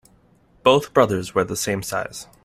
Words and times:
Both 0.63 0.95
brothers 0.95 1.35
wear 1.35 1.43
the 1.43 1.55
same 1.55 1.83
size. 1.83 2.25